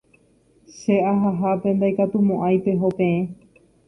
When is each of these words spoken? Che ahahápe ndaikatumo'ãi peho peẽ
Che 0.77 0.95
ahahápe 1.11 1.69
ndaikatumo'ãi 1.75 2.57
peho 2.65 2.87
peẽ 2.97 3.17